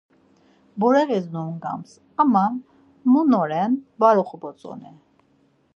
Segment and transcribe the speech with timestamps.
[0.79, 1.91] Bureğis nugams
[2.21, 2.45] ama
[3.11, 4.91] mu na ren var oxobotzoni.